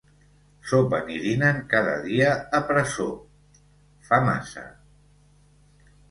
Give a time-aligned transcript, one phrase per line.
[0.69, 3.05] Sopen i dinen cada dia a presó
[4.07, 4.63] fa massa.